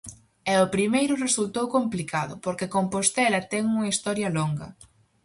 [0.49, 4.67] E ao primeiro resultou complicado, porque Compostela ten unha historia longa.